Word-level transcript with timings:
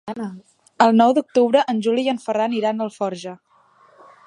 El 0.85 0.95
nou 1.01 1.13
d'octubre 1.17 1.63
en 1.73 1.83
Juli 1.87 2.07
i 2.07 2.11
en 2.15 2.21
Ferran 2.25 2.57
iran 2.61 2.81
a 2.83 2.87
Alforja. 2.89 3.35